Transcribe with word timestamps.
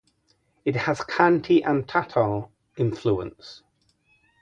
It 0.65 0.75
has 0.75 1.01
Khanty 1.01 1.63
and 1.63 1.87
Tatar 1.87 2.47
influence. 2.75 3.61